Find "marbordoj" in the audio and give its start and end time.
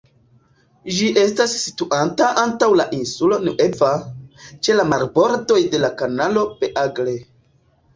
4.97-5.63